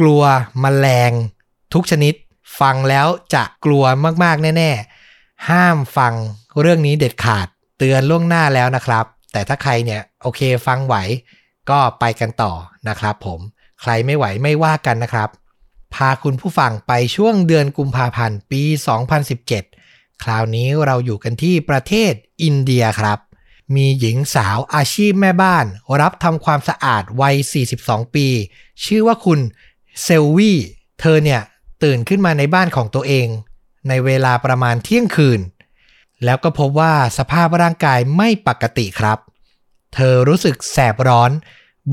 [0.00, 0.22] กลัว
[0.64, 1.12] มแมลง
[1.74, 2.14] ทุกชนิด
[2.60, 3.84] ฟังแล้วจะกลัว
[4.24, 4.70] มากๆ แน่
[5.10, 6.14] ๆ ห้ามฟัง
[6.60, 7.46] เรื่องนี้เด็ดขาด
[7.78, 10.96] เตือนล่วงหน้าแล้วนะครับ แต่ถ้าใครเนี่ยโอเคฟังไหว
[11.70, 12.52] ก็ไปกันต่อ
[12.88, 13.40] นะครับผม
[13.80, 15.28] ใครไม่ไหวไม่ว่ากันนะครับ
[15.94, 18.62] พาคุณผู้ฟังไปช่วงเดือนกุมภาพันธ์ปี
[19.42, 23.18] 2017 คราวนี้เราอยู่กันที่ประเทศอินเดียครับ
[23.74, 25.66] มีหญิงสาวอาชีพแม่บ้าน
[26.00, 27.36] รับทำความสะอาดวัย
[27.74, 28.26] 42 ปี
[28.84, 29.40] ชื่อว่าคุณ
[30.02, 30.58] เซลวี่
[31.00, 31.40] เธอเนี่ย
[31.82, 33.28] ตื่นขึ้นมาในบ้านของตัวเอง
[33.88, 35.40] ในเวลาประมาณเที่ยงคืน
[36.24, 39.18] แล้วก็พบว่าสภาพร่างกายไม่ปกติครับ
[39.94, 41.30] เธอรู้สึกแสบร้อน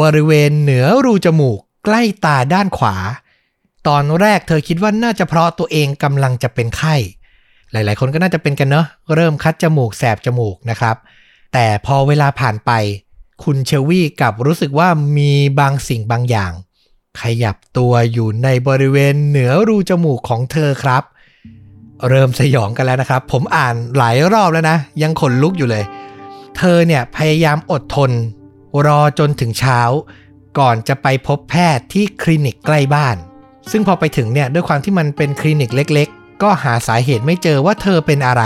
[0.01, 2.95] บริเวณเหนือรูจมูกใกล้ตาด้านขวา
[3.87, 6.95] ตอนแรกเธอคิดว่าน่าจะเพราะตัวเองกำลังจะเป็นไข้
[7.71, 8.85] หลายๆ คนก็น่าจะเป็นกันเนอะ
[9.15, 10.95] เริ่มคัดจมูกแสบจมูกนะครับ
[11.59, 12.71] แต่พอเวลาผ่านไป
[13.43, 16.51] คุณเชลวี่กลับรู้สึกว่ามีบางสิ่งบางอย่าง
[17.21, 21.03] ขยับตัวอยู่ในบริเวณเหนือรูจมูกของเธอครับ
[22.09, 25.83] เริ่มสยองกันแล้วนะครับ ผมอ่านหลายรอบแล้วนะ ยังขนลุกอยู่เลย
[26.57, 28.11] เธอเนี่ยพยายามอดทน
[28.85, 29.79] รอจนถึงเช้า
[30.59, 33.15] ก่อนจะไปพบแพทย์ที่คลินิกใกล้บ้าน
[33.71, 38.43] ซึ่งพอไปถึงเนี่ยด้วยความที่มันเป็นคลินิกเล็ก ๆ ก็หาสาเหตุไม่เจอว่าเธอเป็นอะไร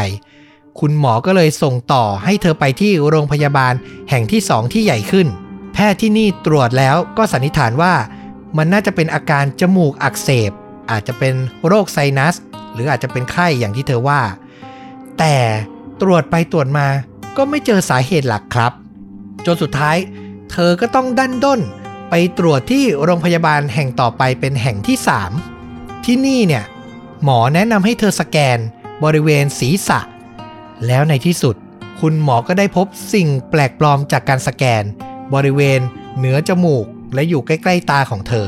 [0.80, 3.74] คุณหมอก็เลยส่งต่อให้เธอไปที่โรงพยาบาล
[4.10, 5.28] แห่งที่สองที่ใหญ่ขึ้น
[5.74, 7.94] แพทย์ที่นี่ตรวจแล้วก็สันนิษฐานว่า
[8.58, 10.52] มันน่าจะเป็นอาการจมูกอักเสบ
[10.92, 11.34] อาจจะเป็น
[11.68, 12.36] โรคไซนัส
[12.74, 14.22] หรืออาจจะเป็นไข้อย่างที่เธอว่า
[15.20, 15.36] แต่
[16.02, 16.88] ตรวจไปตรวจมา
[17.38, 18.72] ก็ไม่เจอสาเหตุหลักครับ
[19.46, 19.98] จนสุดท้าย
[20.52, 21.62] เธอก็ต้องดันด้น
[22.10, 24.98] ไปตรวจที่โรงพยาบาลแห่งต่อไปเป็นแห่งที่
[25.52, 26.64] 3 ที่นี่เนี่ย
[27.24, 28.58] หมอแนะนำให้เธอสแกน
[29.04, 30.00] บริเวณศีรษะ
[30.88, 31.56] แล้วในที่สุด
[32.00, 34.84] คุณหมอก็ได้พบสิ่งแปลกปลอมจากการสแกน
[35.34, 35.80] บริเวณ
[36.18, 38.48] เหนือจมูก และอยู่ใกล้ ๆ ตาของเธอ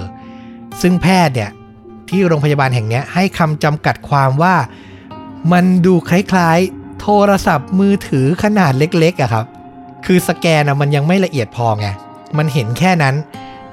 [0.82, 1.52] ซึ่งแพทย์เนี่ย
[2.10, 4.56] ที่โรงพยาบาลแห่งนี้ให้คำจำกัดความว่า
[5.52, 9.46] มันดูคล้ายๆ โทรศัพท์มือถือขนาดเล็กๆอะครับ
[10.06, 11.88] คือสแกนอะมันยังไม่ละเอียดพอไง
[12.38, 13.16] มันเห็นแค่นั้น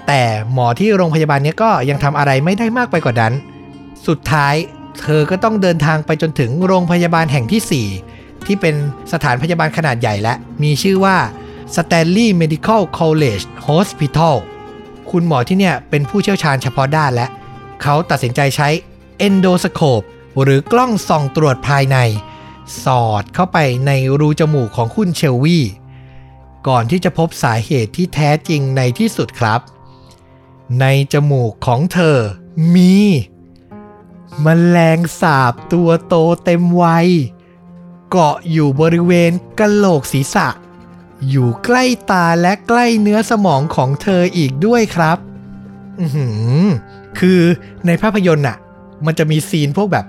[0.07, 0.21] แต่
[0.53, 3.33] หมอที่โรงพยาบาลนี้ก็ยังทำอะไรไม่ได้มากไปกว่านั้น
[4.07, 4.55] สุดท้าย
[5.01, 8.10] เธอก็ต้องเดินทางไปจนถึงโรงพยาบาลแห่งที่4
[8.51, 8.77] ที่เป็น
[9.13, 11.17] สถานพยาบาลขนาดใหญ่และ มีชื่อว่า
[11.75, 14.37] Stanley Medical College Hospital
[15.11, 17.27] คุณหมอที่เนี่ยเป็นผู้เชี่ยวชาญเฉพาะด้านและ
[17.83, 18.69] เขาตัดสินใจใช้
[19.19, 20.03] เอนโดสโคป
[20.43, 21.99] หรือกล้องส่องตรวจภายใน
[22.85, 25.65] สอดเข้าไปในรูจมูกของคุณเชลวี่
[26.69, 29.61] ก่อนที่จะพบสาเหตุที่แท้จริงในที่สุดครับ
[30.81, 32.19] ในจมูกของเธอ
[32.75, 32.97] มี
[34.45, 37.09] มแมลงสาบตัวโตเต็มวัย
[38.11, 40.49] เกาะอยู่บริเวณกะโหลกศีรษะ
[41.31, 45.19] อยู่ใกล้ตาและใกล้เนื้อสมองของเธออีกด้วยครับ
[46.01, 46.07] อื
[46.67, 46.69] อ
[47.19, 47.41] คือ
[47.87, 48.57] ในภาพยนตร์อะ
[49.07, 50.07] มันจะมีซีนพวกแบบ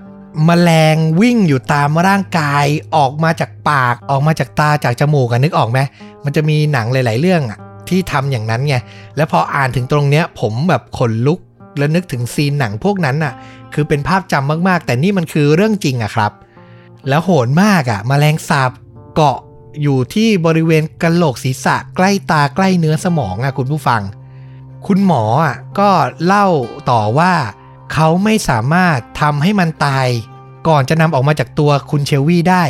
[0.48, 5.78] มแมลงวิ่งอยู่ตามร่างกายออกมาจากปากออกมาจากตาจากจมูกกันนึกออกไหม
[6.24, 8.74] มันจะมีหนังหลาย ๆ เรื่องอะที่ทำอย่างนั้นไง
[9.16, 11.40] แล้วพออ่านถึงตรงเนี้ย ผมแบบขนลุก
[11.78, 13.32] แล้วนึกถึงซีนหนังพวกนั้นอะ
[13.74, 16.32] คือเป็นภาพจำมาก ๆ แต่นี่มันคือเรื่องจริงอะครับ
[17.08, 18.70] แล้วโหดมากอะมแมลงสาบ
[19.14, 19.38] เกาะ
[19.82, 24.02] อยู่ที่บริเวณกะโหลกศีรษะใกล้ตาใกล้เนื้อสมองอะคุณผู้ฟัง
[24.86, 25.90] คุณหมออะก็
[26.24, 26.46] เล่า
[26.90, 27.34] ต่อว่า
[27.92, 30.08] เขาไม่สามารถทำให้มันตาย
[30.68, 32.64] ก่อนจะนำออกมาจากตัวคุณเชลวี่ได้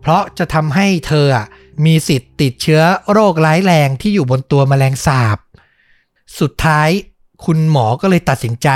[0.00, 1.46] เพราะจะทำให้เธออะ
[1.84, 5.38] มีสิทธิ์ติดเชื้อโรคร้ายแรงที่อยู่บนตัวมแมลงสาบ
[6.40, 6.88] สุดท้าย
[7.44, 8.68] คุณหมอก็เลยตัดสินใจ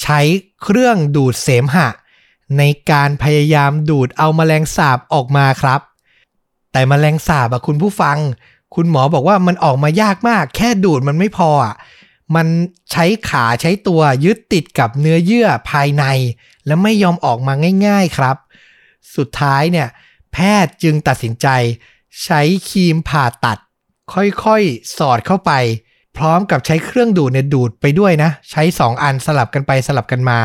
[0.00, 0.20] ใช้
[0.62, 1.88] เครื่องดูดเสมหะ
[2.58, 5.80] ในการพยายามดูดเอามแมลงสาบออกมาครับ
[6.72, 8.18] แต่มแมลงสาบอะคุณผู้ฟัง
[8.74, 11.74] คุณหมอบอกว่ามันออกมายากมาก แค่ดูดมันไม่พออะ
[12.34, 12.46] มัน
[12.92, 16.04] ใช้ขาใช้ตัวยึดติดกับเนื้อเยื่อภายใน
[16.66, 17.52] และไม่ยอมออกมา
[17.86, 18.36] ง่าย ๆครับ
[19.16, 19.88] สุดท้ายเนี่ย
[20.32, 21.46] แพทย์จึงตัดสินใจ
[22.24, 23.58] ใช้ครีมผ่าตัด
[24.12, 25.52] ค่อยๆ สอดเข้าไป
[26.16, 30.38] พร้อมกับใช้เครื่องดูดเนี่ยดูดไปด้วยนะ ใช้ 2 อันสลับกันไปสลับกันมา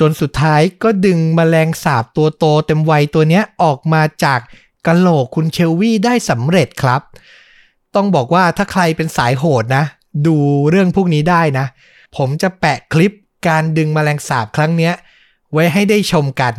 [0.00, 4.40] จนสุดท้ายก็ดึงมแมลงสาบตัวโตเต็มวัยตัวเนี้ยออกมาจาก
[4.86, 7.02] กะโหลกคุณเชลวี่ได้สำเร็จครับ
[7.94, 9.84] ต้องบอกว่าถ้าใครเป็นสายโหดนะ
[10.26, 10.36] ดู
[10.70, 11.66] เรื่องพวกนี้ได้นะ
[12.16, 13.12] ผมจะแปะคลิป
[13.48, 14.94] การดึงมแมลงสาบครั้งเนี้ย
[15.52, 16.54] ไว้ให้ได้ชมกัน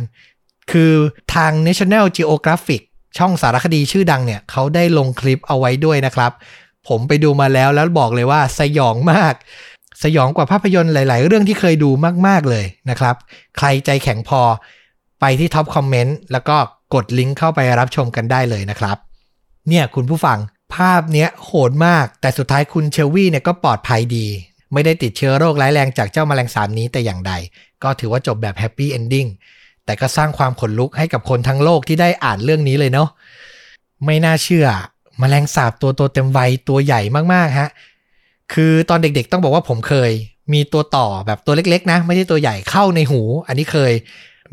[0.70, 0.92] คือ
[1.34, 2.82] ทาง National Geographic
[3.18, 6.32] ช่องสารคดีชื่อดังเนี่ยเขาได้ลงคลิปเอาไว้ด้วยนะครับ
[6.88, 9.34] ผมไปดูมาแล้วแล้วบอกเลยว่าสยองมาก
[10.02, 11.90] สยองกว่าภาพยนตร์หลาย ๆ เรื่องที่เคยดู
[12.26, 13.16] มาก ๆ เลยนะครับ
[13.58, 14.42] ใครใจแข็งพอ
[15.20, 16.56] ไปที่ top comment แล้วก็
[16.94, 18.96] กดลิงก์เข้าไปรับชมกันได้เลยนะครับ
[19.68, 20.38] เนี่ยคุณผู้ฟัง
[20.74, 24.26] ภาพเนี้ยโหดมาก แต่สุดท้ายคุณเชลวี่เนี่ยก็ปลอดภัยดี
[24.72, 27.32] ไม่ได้ติดเชื้อโรคร้ายแรงจากเจ้าแมลงสาบนี้แต่อย่างใด
[27.82, 29.26] ก็ถือว่าจบแบบ happy ending
[29.84, 33.08] แต่ก็สร้างความขนลุกให้กับคนทั้งโลกที่ได้อ่านเรื่องนี้เลยเนาะ
[34.04, 37.00] ไม่น่าเชื่อแมลงสาบตัวโตเต็มวัยตัวใหญ่
[37.32, 37.68] มากๆฮะ
[38.52, 40.10] คือตอนเด็กๆต้องบอกว่าผมเคย
[40.52, 43.92] มีตัวต่อแบบตัวเล็กๆ นะ ไม่ใช่ตัวใหญ่เข้าในหู อันนี้เคย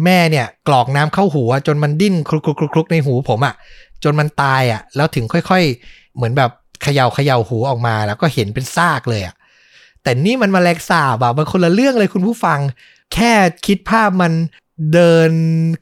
[0.03, 2.41] แม่เนี่ยกรอกน้ำเข้าหูจนมันดิ้นคลุก
[2.73, 3.55] คลุกในหูผมอะ่ะ
[4.03, 6.51] จนมันตายอะ่ะ แล้วถึงค่อยๆ เหมือนแบบ
[6.83, 9.36] เขย่าเขย่าหูออกมา แล้วก็เห็นเป็นซากเลยอะ่ะ
[10.03, 12.60] แต่นี่มันมาแลกสาบอะมันคนละเรื่องเลยคุณผู้ฟัง
[13.13, 13.33] แค่
[13.65, 14.33] คิดภาพมัน
[14.93, 15.31] เดิน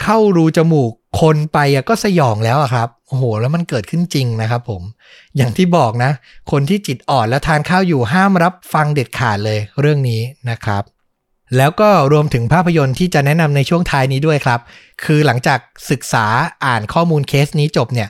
[0.04, 1.58] เข้ารูจมูก คนไป
[1.90, 4.82] ก็สยองแล้วครับ โอ้โห แล้วมันเกิดขึ้นจริงนะครับผม
[5.36, 6.12] อย่างที่บอกนะ
[6.52, 10.84] คนที่จิตอ่อนและทานข้าวอยู่ห้ามรับฟังเด็ดขาดเลยเรื่องนี้นะครับ
[11.58, 14.60] แล้วก็รวมถึงภาพยนตร์ที่จะแนะนำในช่วงท้ายนี้ด้วยครับ
[15.04, 15.60] คือหลังจาก
[15.92, 16.26] ศึกษา
[16.66, 18.10] อ่านข้อมูลเคสนี้จบเนี่ย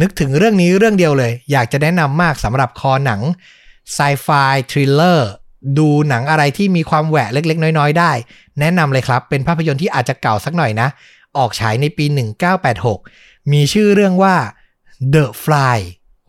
[0.00, 3.20] นึกถึงเรื่องนี้เรื่องเดียวเลย อยากจะแนะนำมากสำหรับคอหนัง
[3.94, 4.28] sci-fi
[4.70, 5.28] thriller
[5.78, 8.12] ดูหนังอะไรที่มีความแหวะเล็ก ๆ น้อย ๆ ได้
[8.60, 10.88] แนะนำเลยครับ เป็นภาพยนตร์ที่อาจจะเก่าสักหน่อยนะ
[11.38, 12.04] ออกฉายในปี
[12.78, 14.36] 1986 มีชื่อเรื่องว่า
[15.14, 15.78] The Fly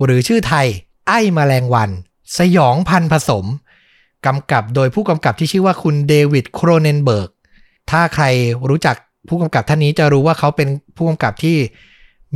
[0.04, 0.68] หรือชื่อไทย
[1.08, 1.90] ไอ้แมลงวัน
[2.38, 3.46] สยองพันผสม
[4.26, 7.30] กำกับโดยผู้กำกับที่ชื่อว่าคุณเดวิดโครเนนเบิร์ก
[7.92, 8.26] ถ้าใคร
[8.70, 8.96] รู้จัก
[9.30, 11.58] ผู้กำกับท่านนี้จะรู้ว่าเขาเป็นผู้กำกับที่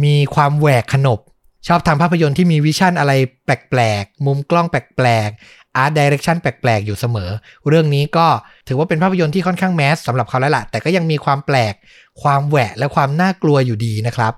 [0.03, 1.19] มีความแหวกขนบ
[1.67, 3.13] ชอบทำภาพยนตร์ที่มี vision อะไร
[3.45, 7.29] แปลกๆ มุมกล้องแปลกๆ art direction แปลกๆ อยู่เสมอ
[7.67, 8.27] เรื่องนี้ก็
[8.67, 11.73] ถือว่าเป็นภาพยนตร์ที่ค่อนข้าง mass สำหรับเขาแล้วล่ะแต่ก็ยังมีความแปลก
[12.21, 14.34] ความแหวกและความน่ากลัวอยู่ดีนะครับ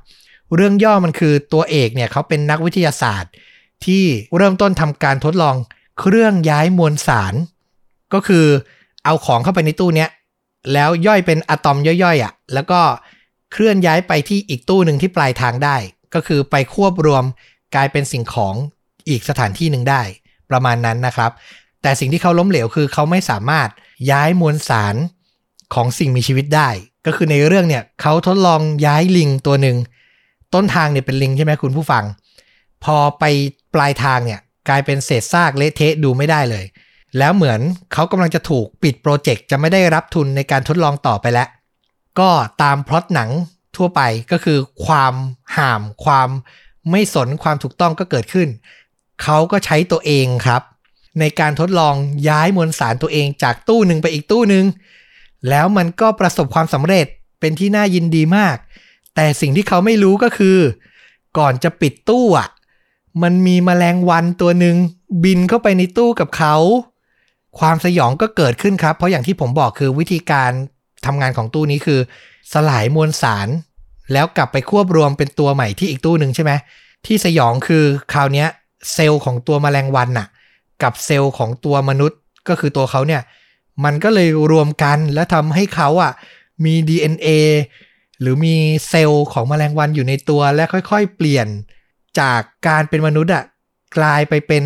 [0.56, 3.32] เรื่องย่อมันคือตัวเอกเนี่ยเขาเป็นนักวิทยาศาสตร์
[3.86, 4.04] ที่
[4.38, 5.56] เริ่มต้นทำการทดลอง
[6.00, 7.34] เครื่องย้ายมวลสาร
[8.14, 8.46] ก็คือ
[9.06, 10.10] เอาของเข้าไปในตู้เนี้ย
[10.74, 12.82] แล้วย่อยเป็นอะตอมย่อยๆอะแล้วก็
[13.52, 15.78] เคลื่อนย้ายไปที่อีกตู้หนึ่งที่ปลายทางได้
[16.14, 17.24] ก็คือไปควบรวม
[17.76, 18.56] กลายเป็นสิ่งของ
[19.10, 20.02] อีกสถานที่หนึ่งได้
[20.54, 21.32] ประมาณนั้นนะครับ
[21.82, 23.70] แต่สิ่งที่เขาล้มเหลวคือเขาไม่สามารถ
[24.12, 24.96] ย้ายมวลสาร
[25.74, 26.70] ของสิ่งมีชีวิตได้
[27.06, 29.78] ก็คือในเรื่องเนี่ยเขาทดลองย้ายลิงตัวหนึ่ง
[30.54, 32.04] ต้นทางเนี่ยเป็นลิงใช่ไหมคุณผู้ฟัง
[32.84, 33.24] พอไป
[33.74, 34.40] ปลายทางเนี่ย
[34.70, 36.66] กลายเป็นเศษซากเละเทะดูไม่ได้เลย
[37.18, 37.60] แล้วเหมือน
[37.94, 41.48] เขากำลังจะถูกปิดโปรเจกต์จะไม่ได้รับทุนในการทดลองต่อไปแล้ว
[42.20, 42.30] ก็
[42.62, 43.30] ตามพล็อตหนัง
[43.78, 45.14] ทั่วไปก็คือความ
[45.58, 46.30] ห่าม ความ
[46.92, 48.48] ไม่สนความถูกต้องก็เกิดขึ้น
[49.22, 50.62] เขาก็ใช้ตัวเองครับ
[51.20, 51.96] ในการทดลอง
[52.30, 54.66] ย้ายมวลสารตัวเองจากตู้หนึ่งไปอีกตู้หนึ่ง
[55.50, 57.06] แล้วมันก็ประสบความสำเร็จ
[57.40, 58.58] เป็นที่น่ายินดีมาก
[59.16, 60.58] แต่สิ่งที่เขาไม่รู้ก็คือ
[61.38, 62.48] ก่อนจะปิดตู้อะ
[63.24, 64.76] มันมีมแมลงวันตัวหนึ่ง
[65.24, 66.56] บินเข้าไปในตู้กับเขา
[67.60, 70.52] ความสยองก็เกิดขึ้นครับ เพราะอย่างที่ผมบอกคือวิธีการ
[71.06, 72.00] ทำงานของตู้นี้คือ
[72.54, 73.48] สลายมวลสาร
[74.14, 76.52] แล้วกลับไปควบรวมเป็นตัวใหม่ที่อีกตู้หนึ่งใช่ไหม
[77.06, 78.46] ที่สยองคือคราวนี้
[78.94, 80.28] เซลล์ของตัวมแมลงวันน่ะ
[80.84, 83.22] กับเซลล์ของตัวมนุษย์ก็คือตัวเขาเนี่ย
[83.84, 86.14] มันก็เลยรวมกันและทำให้เขาอะ
[86.66, 87.30] มี DNA
[88.22, 88.56] หรือมี
[88.90, 91.48] เซลล์ของมแมลงวันอยู่ในตัวและค่อยๆ เปลี่ยน
[92.20, 93.44] จากการเป็นมนุษย์อะ
[93.98, 94.64] กลายไปเป็น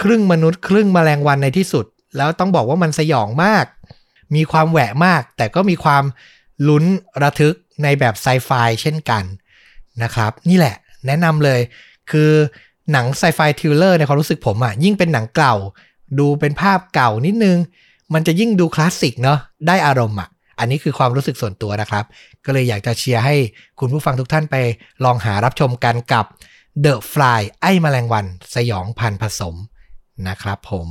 [0.00, 1.84] ครึ่งมนุษย์ ครึ่งมแมลงวันในที่สุด
[2.16, 3.64] แล้วต้องบอกว่ามันสยองมาก
[4.34, 6.04] มีความแหวะมาก แต่ก็มีความ
[6.68, 6.84] ลุ้น
[7.22, 8.50] ระทึกในแบบไซไฟ
[8.82, 9.24] เช่นกัน
[10.02, 11.60] นะครับ นี่แหละ แนะนำเลย
[12.10, 12.30] คือ
[12.92, 15.54] หนัง sci-fi thriller ในความรู้สึกผมอะยิ่งเป็นหนังเก่า
[16.18, 17.58] ดูเป็นภาพเก่านิดนึง
[18.14, 22.04] มันจะยิ่งดูคลาสสิกเนาะได้อารมณ์อะอันนี้คือความรู้สึกส่วนตัวนะครับ
[22.44, 23.36] ก็เลยอยากจะเชียร์ให้
[23.80, 24.56] คุณผู้ฟังทุกท่านไป
[25.04, 26.24] ลองหารับชมกันกับ
[26.80, 29.54] The Fly ไอ้แมลงวันสยองพันผสม
[30.28, 30.88] นะครับผม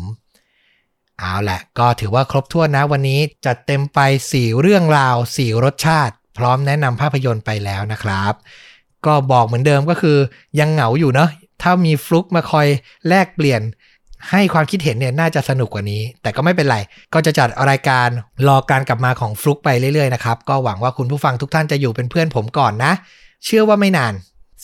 [1.20, 4.00] เอาแหละก็ถือว่าครบถ้วนนะวันนี้จัดเต็มไป
[4.34, 8.34] 4เรื่องราว4รสชาติ พร้อมแนะนำภาพยนตร์ไปแล้วนะครับ
[9.06, 10.18] ก็บอกเหมือนเดิมก็คือ
[10.60, 11.30] ยังเหงาอยู่เนาะ
[11.62, 12.68] ถ้ามีฟลุกมาคอย
[13.08, 13.62] แลกเปลี่ยน
[14.32, 16.78] ให้ความคิดเห็นเนี่ยน่าจะสนุกกว่านี้ แต่ก็ไม่เป็นไร
[17.14, 18.08] ก็จะจัดรายการ
[18.48, 22.94] รอการกลับมาของฟลุกไปเรื่อยๆนะครับ ก็หวังว่าคุณผู้ฟังทุกท่านจะอยู่เป็นเพื่อนผมก่อนนะ
[23.46, 24.14] เชื่อว่าไม่นาน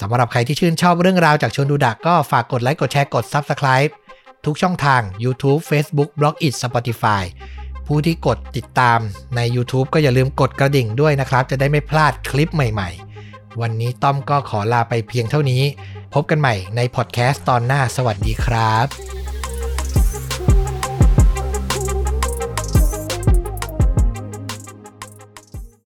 [0.02, 3.92] สำหรับใครที่ชื่นชอบเรื่องราวจากชวนดูดักก็ฝากกดไลค์กดแชร์กด Subscribe
[4.46, 7.24] ทุกช่องทาง YouTube Facebook b l o g i t Spotify
[7.88, 9.00] ผู้ที่กดติดตาม
[9.36, 15.62] ใน YouTube ก็อย่าลืมกดกระดิ่งด้วยนะครับ จะได้ไม่พลาดคลิปใหม่ๆ วันนี้ต้อมก็ขอลาไปเพียงเท่านี้
[16.16, 18.88] พบกันใหม่ในพอดแคสต์ตอนหน้าสวัสดีครับ